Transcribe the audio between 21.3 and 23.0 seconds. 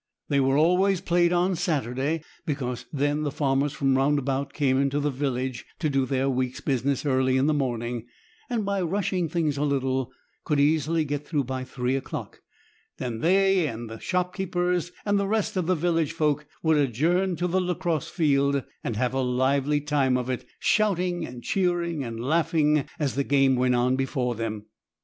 cheering, and laughing